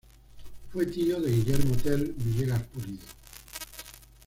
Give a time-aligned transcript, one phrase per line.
[0.73, 3.05] Fue tío de Guillermo Tell Villegas Pulido.